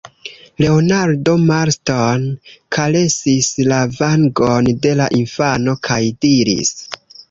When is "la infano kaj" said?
5.03-6.05